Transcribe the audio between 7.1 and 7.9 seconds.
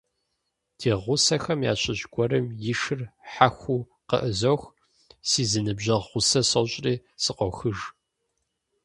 сыкъохыж.